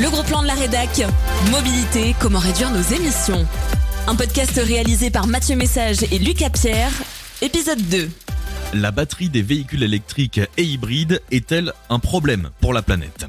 [0.00, 1.02] Le gros plan de la rédac.
[1.50, 3.46] Mobilité, comment réduire nos émissions.
[4.06, 6.90] Un podcast réalisé par Mathieu Message et Lucas Pierre.
[7.42, 8.08] Épisode 2.
[8.72, 13.26] La batterie des véhicules électriques et hybrides est-elle un problème pour la planète?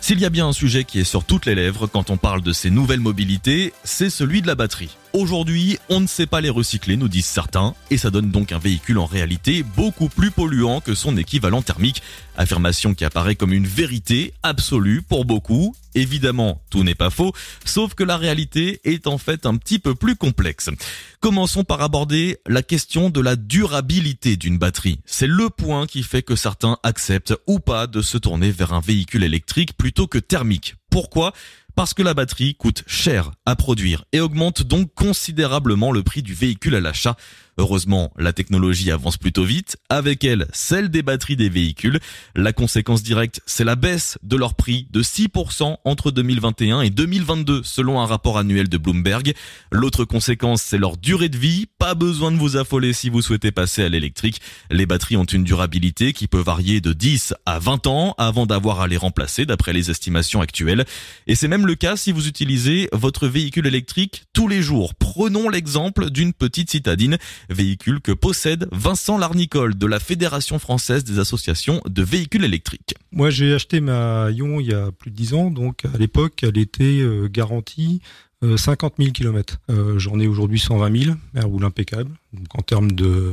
[0.00, 2.40] S'il y a bien un sujet qui est sur toutes les lèvres quand on parle
[2.40, 4.96] de ces nouvelles mobilités, c'est celui de la batterie.
[5.18, 8.60] Aujourd'hui, on ne sait pas les recycler, nous disent certains, et ça donne donc un
[8.60, 12.02] véhicule en réalité beaucoup plus polluant que son équivalent thermique.
[12.36, 15.74] Affirmation qui apparaît comme une vérité absolue pour beaucoup.
[15.96, 17.32] Évidemment, tout n'est pas faux,
[17.64, 20.70] sauf que la réalité est en fait un petit peu plus complexe.
[21.18, 25.00] Commençons par aborder la question de la durabilité d'une batterie.
[25.04, 28.80] C'est le point qui fait que certains acceptent ou pas de se tourner vers un
[28.80, 30.76] véhicule électrique plutôt que thermique.
[30.90, 31.32] Pourquoi?
[31.78, 36.34] Parce que la batterie coûte cher à produire et augmente donc considérablement le prix du
[36.34, 37.14] véhicule à l'achat.
[37.60, 41.98] Heureusement, la technologie avance plutôt vite, avec elle celle des batteries des véhicules.
[42.36, 47.62] La conséquence directe, c'est la baisse de leur prix de 6% entre 2021 et 2022
[47.64, 49.34] selon un rapport annuel de Bloomberg.
[49.72, 51.66] L'autre conséquence, c'est leur durée de vie.
[51.80, 54.40] Pas besoin de vous affoler si vous souhaitez passer à l'électrique.
[54.70, 58.80] Les batteries ont une durabilité qui peut varier de 10 à 20 ans avant d'avoir
[58.80, 60.84] à les remplacer d'après les estimations actuelles.
[61.26, 64.94] Et c'est même le cas si vous utilisez votre véhicule électrique tous les jours.
[64.94, 67.18] Prenons l'exemple d'une petite citadine
[67.48, 72.94] véhicule que possède Vincent Larnicole de la Fédération française des associations de véhicules électriques.
[73.12, 76.42] Moi, j'ai acheté ma Ion il y a plus de 10 ans, donc à l'époque,
[76.42, 78.00] elle était euh, garantie
[78.42, 79.58] 50 000 km.
[79.96, 82.10] J'en ai aujourd'hui 120 000, elle impeccable.
[82.34, 83.32] Donc en termes de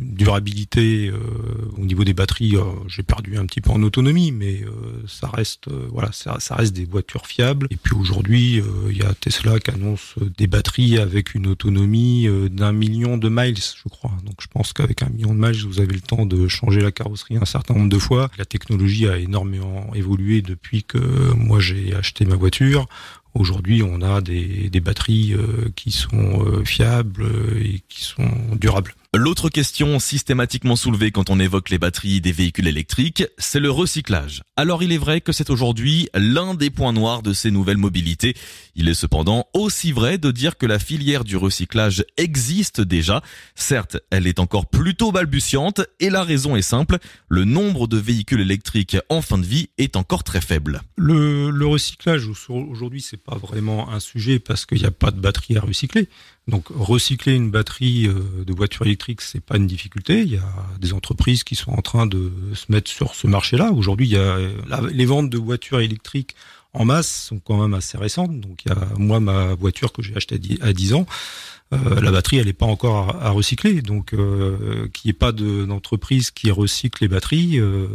[0.00, 1.18] durabilité, euh,
[1.76, 5.28] au niveau des batteries, euh, j'ai perdu un petit peu en autonomie, mais euh, ça
[5.28, 7.66] reste voilà, ça, ça, reste des voitures fiables.
[7.70, 12.72] Et puis aujourd'hui, il y a Tesla qui annonce des batteries avec une autonomie d'un
[12.72, 14.12] million de miles, je crois.
[14.24, 16.92] Donc je pense qu'avec un million de miles, vous avez le temps de changer la
[16.92, 18.30] carrosserie un certain nombre de fois.
[18.38, 20.98] La technologie a énormément évolué depuis que
[21.34, 22.86] moi j'ai acheté ma voiture.
[23.34, 27.26] Aujourd'hui, on a des, batteries euh, qui sont euh, fiables
[27.60, 28.94] et qui sont durables.
[29.14, 34.42] L'autre question systématiquement soulevée quand on évoque les batteries des véhicules électriques, c'est le recyclage.
[34.56, 38.34] Alors il est vrai que c'est aujourd'hui l'un des points noirs de ces nouvelles mobilités.
[38.74, 43.20] Il est cependant aussi vrai de dire que la filière du recyclage existe déjà.
[43.54, 46.96] Certes, elle est encore plutôt balbutiante et la raison est simple,
[47.28, 50.80] le nombre de véhicules électriques en fin de vie est encore très faible.
[50.96, 55.58] Le, recyclage aujourd'hui c'est pas vraiment un sujet parce qu'il n'y a pas de batterie
[55.58, 56.08] à recycler.
[56.48, 60.22] Donc recycler une batterie euh, de voiture électrique, c'est pas une difficulté.
[60.22, 63.70] Il y a des entreprises qui sont en train de se mettre sur ce marché-là.
[63.70, 64.38] Aujourd'hui, il y a
[64.90, 66.34] les ventes de voitures électriques
[66.74, 68.40] en masse sont quand même assez récentes.
[68.40, 71.06] Donc il y a moi ma voiture que j'ai achetée à 10 ans,
[71.72, 75.32] euh, la batterie elle n'est pas encore à, recycler, donc euh, qu'il n'y ait pas
[75.32, 77.86] d'entreprise qui recycle les batteries, euh,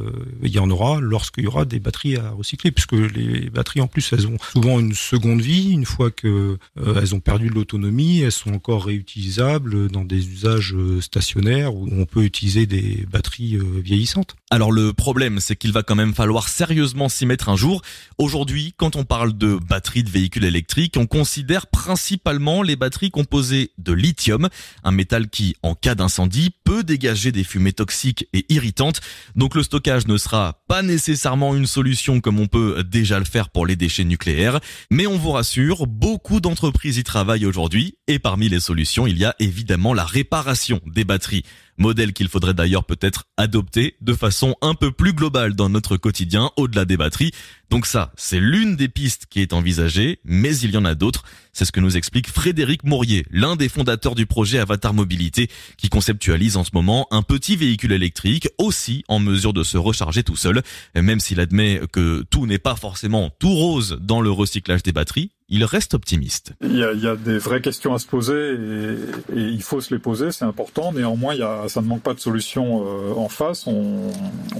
[0.41, 3.87] il y en aura lorsqu'il y aura des batteries à recycler, puisque les batteries en
[3.87, 8.21] plus elles ont souvent une seconde vie, une fois que elles ont perdu de l'autonomie,
[8.21, 14.35] elles sont encore réutilisables dans des usages stationnaires où on peut utiliser des batteries vieillissantes.
[14.49, 17.81] Alors le problème c'est qu'il va quand même falloir sérieusement s'y mettre un jour.
[18.17, 23.66] Aujourd'hui, quand on parle de batteries de véhicules électriques, on considère principalement les batteries composées
[23.77, 24.49] de lithium,
[24.83, 29.01] un métal qui, en cas d'incendie, peut dégager des fumées toxiques et irritantes.
[29.35, 33.49] Donc le stockage ne sera pas nécessairement une solution comme on peut déjà le faire
[33.49, 34.59] pour les déchets nucléaires,
[34.91, 39.25] mais on vous rassure, beaucoup d'entreprises y travaillent aujourd'hui, et parmi les solutions, il y
[39.25, 41.43] a évidemment la réparation des batteries
[41.77, 46.51] modèle qu'il faudrait d'ailleurs peut-être adopter de façon un peu plus globale dans notre quotidien
[46.57, 47.31] au-delà des batteries.
[47.69, 51.23] Donc ça, c'est l'une des pistes qui est envisagée, mais il y en a d'autres.
[51.53, 55.89] C'est ce que nous explique Frédéric Mourier, l'un des fondateurs du projet Avatar Mobilité, qui
[55.89, 60.35] conceptualise en ce moment un petit véhicule électrique aussi en mesure de se recharger tout
[60.35, 60.61] seul,
[60.95, 65.31] même s'il admet que tout n'est pas forcément tout rose dans le recyclage des batteries
[65.49, 66.53] il reste optimiste.
[66.61, 69.79] Il y, a, il y a, des vraies questions à se poser et, il faut
[69.79, 70.91] se les poser, c'est important.
[70.91, 73.65] Néanmoins, il y a, ça ne manque pas de solutions euh, en face.
[73.65, 74.11] On,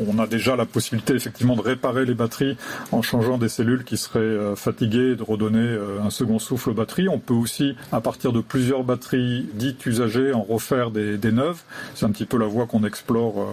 [0.08, 2.56] on, a déjà la possibilité effectivement de réparer les batteries
[2.92, 6.70] en changeant des cellules qui seraient euh, fatiguées et de redonner euh, un second souffle
[6.70, 7.10] aux batteries.
[7.10, 11.62] On peut aussi, à partir de plusieurs batteries dites usagées, en refaire des, des neuves.
[11.96, 13.48] C'est un petit peu la voie qu'on explore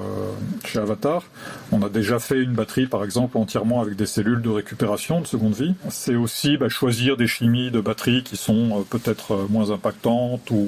[0.65, 1.25] chez Avatar.
[1.73, 5.27] On a déjà fait une batterie, par exemple, entièrement avec des cellules de récupération de
[5.27, 5.75] seconde vie.
[5.89, 10.51] C'est aussi bah, choisir des chimies de batterie qui sont euh, peut-être euh, moins impactantes
[10.51, 10.67] ou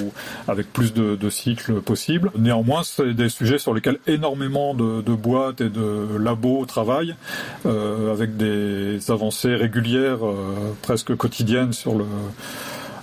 [0.48, 2.30] avec plus de, cycles possibles.
[2.38, 7.16] Néanmoins, c'est des sujets sur lesquels énormément de, boîtes et de labos travaillent,
[7.66, 10.18] euh, avec des avancées régulières,
[10.82, 12.04] presque quotidiennes sur le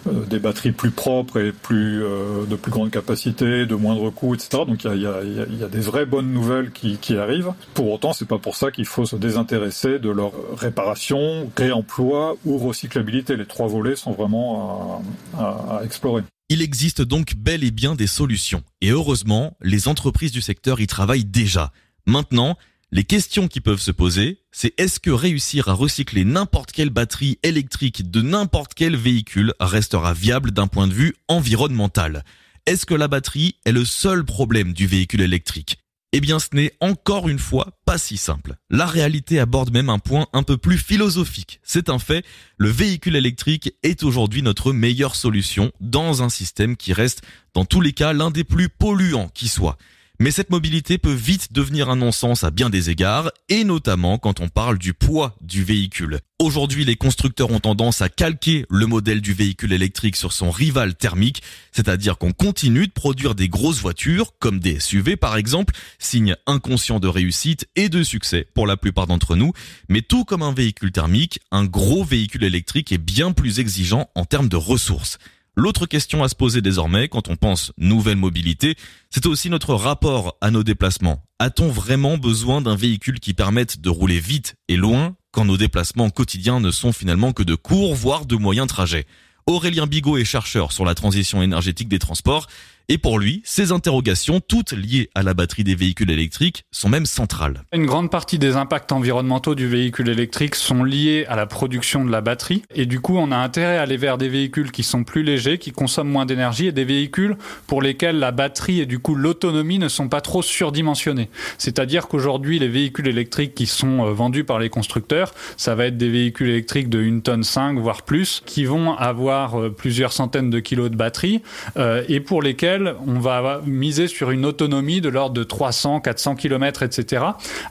[0.05, 4.63] des batteries plus propres et plus de plus grande capacité, de moindre coût, etc.
[4.67, 7.51] Donc il y a, y a, des vraies bonnes nouvelles qui, qui arrivent.
[7.73, 12.57] Pour autant, c'est pas pour ça qu'il faut se désintéresser de leur réparation, réemploi ou
[12.57, 13.35] recyclabilité.
[13.37, 15.03] Les trois volets sont vraiment
[15.37, 16.23] à, à explorer.
[16.49, 18.63] Il existe donc bel et bien des solutions.
[18.81, 21.71] Et heureusement, les entreprises du secteur y travaillent déjà.
[22.05, 22.57] Maintenant,
[22.91, 27.39] les questions qui peuvent se poser, c'est est-ce que réussir à recycler n'importe quelle batterie
[27.43, 32.23] électrique de n'importe quel véhicule restera viable d'un point de vue environnemental?
[32.65, 35.79] Est-ce que la batterie est le seul problème du véhicule électrique?
[36.15, 38.53] Eh bien, ce n'est encore une fois pas si simple.
[38.69, 41.59] La réalité aborde même un point un peu plus philosophique.
[41.63, 42.23] C'est un fait,
[42.57, 47.23] le véhicule électrique est aujourd'hui notre meilleure solution dans un système qui reste,
[47.55, 49.77] dans tous les cas, l'un des plus polluants qui soit.
[50.23, 54.39] Mais cette mobilité peut vite devenir un non-sens à bien des égards, et notamment quand
[54.39, 56.21] on parle du poids du véhicule.
[56.39, 60.95] Aujourd'hui, les constructeurs ont tendance à calquer le modèle du véhicule électrique sur son rival
[60.95, 61.43] thermique,
[61.73, 67.01] c'est-à-dire qu'on continue de produire des grosses voitures, comme des SUV par exemple, signe inconscient
[67.01, 69.51] de réussite et de succès pour la plupart d'entre nous,
[69.89, 74.23] mais tout comme un véhicule thermique, un gros véhicule électrique est bien plus exigeant en
[74.23, 75.17] termes de ressources.
[75.55, 78.75] L'autre question à se poser désormais quand on pense nouvelle mobilité,
[79.11, 81.23] c'est aussi notre rapport à nos déplacements.
[81.37, 86.09] A-t-on vraiment besoin d'un véhicule qui permette de rouler vite et loin quand nos déplacements
[86.09, 89.05] quotidiens ne sont finalement que de courts voire de moyens trajets?
[89.45, 92.47] Aurélien Bigot est chercheur sur la transition énergétique des transports
[92.89, 97.05] et pour lui, ces interrogations, toutes liées à la batterie des véhicules électriques, sont même
[97.05, 97.63] centrales.
[97.73, 102.11] Une grande partie des impacts environnementaux du véhicule électrique sont liés à la production de
[102.11, 102.63] la batterie.
[102.75, 105.57] Et du coup, on a intérêt à aller vers des véhicules qui sont plus légers,
[105.57, 107.37] qui consomment moins d'énergie, et des véhicules
[107.67, 111.29] pour lesquels la batterie et du coup l'autonomie ne sont pas trop surdimensionnés.
[111.57, 115.97] C'est-à-dire qu'aujourd'hui, les véhicules électriques qui sont euh, vendus par les constructeurs, ça va être
[115.97, 120.49] des véhicules électriques de 1 tonne 5, voire plus, qui vont avoir euh, plusieurs centaines
[120.49, 121.41] de kilos de batterie,
[121.77, 122.72] euh, et pour lesquels
[123.05, 127.23] on va miser sur une autonomie de l'ordre de 300, 400 km, etc.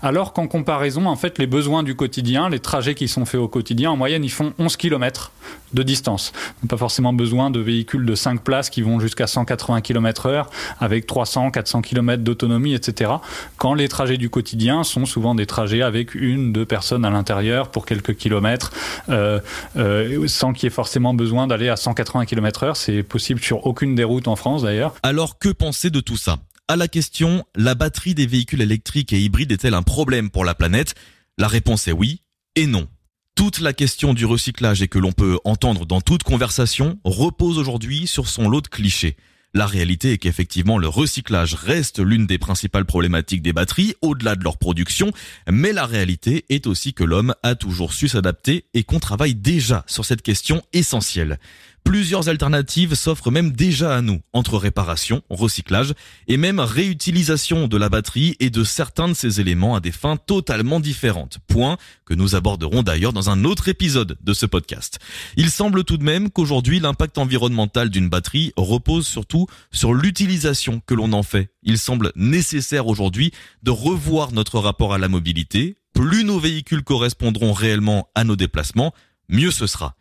[0.02, 3.49] Alors qu'en comparaison, en fait, les besoins du quotidien, les trajets qui sont faits au
[3.49, 5.32] quotidien, en moyenne, ils font 11 km
[5.72, 6.32] de distance.
[6.69, 11.06] pas forcément besoin de véhicules de 5 places qui vont jusqu'à 180 km heure avec
[11.06, 13.12] 300, 400 km d'autonomie, etc.
[13.56, 17.70] Quand les trajets du quotidien sont souvent des trajets avec une, deux personnes à l'intérieur
[17.70, 18.72] pour quelques kilomètres,
[19.08, 19.40] euh,
[19.76, 22.76] euh, sans qu'il y ait forcément besoin d'aller à 180 km heure.
[22.76, 24.94] C'est possible sur aucune des routes en France d'ailleurs.
[25.02, 26.38] Alors que penser de tout ça?
[26.69, 30.54] À la question, la batterie des véhicules électriques et hybrides est-elle un problème pour la
[30.54, 30.94] planète?
[31.38, 32.20] La réponse est oui
[32.56, 32.86] et non.
[33.34, 38.06] Toute la question du recyclage et que l'on peut entendre dans toute conversation repose aujourd'hui
[38.06, 39.17] sur son lot de clichés.
[39.55, 44.44] La réalité est qu'effectivement le recyclage reste l'une des principales problématiques des batteries au-delà de
[44.44, 45.12] leur production,
[45.50, 49.84] mais la réalité est aussi que l'homme a toujours su s'adapter et qu'on travaille déjà
[49.87, 51.38] sur cette question essentielle.
[51.84, 55.93] Plusieurs alternatives s'offrent même déjà à nous, entre réparation, recyclage
[56.29, 60.17] et même réutilisation de la batterie et de certains de ces éléments à des fins
[60.17, 61.38] totalement différentes.
[61.49, 61.76] Point
[62.06, 65.00] que nous aborderons d'ailleurs dans un autre épisode de ce podcast.
[65.37, 70.94] Il semble tout de même qu'aujourd'hui l'impact environnemental d'une batterie repose surtout sur l'utilisation que
[70.94, 71.52] l'on en fait.
[71.62, 73.32] Il semble nécessaire aujourd'hui
[73.62, 75.76] de revoir notre rapport à la mobilité.
[75.94, 78.94] Plus nos véhicules correspondront réellement à nos déplacements,
[79.29, 79.94] mieux ce sera.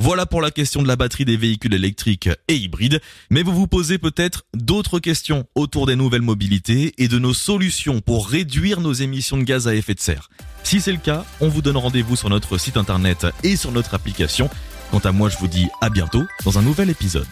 [0.00, 3.00] Voilà pour la question de la batterie des véhicules électriques et hybrides,
[3.30, 8.00] mais vous vous posez peut-être d'autres questions autour des nouvelles mobilités et de nos solutions
[8.00, 10.30] pour réduire nos émissions de gaz à effet de serre.
[10.64, 13.94] Si c'est le cas, on vous donne rendez-vous sur notre site internet et sur notre
[13.94, 14.50] application.
[14.90, 17.26] Quant à moi, je vous dis à bientôt dans un nouvel épisode.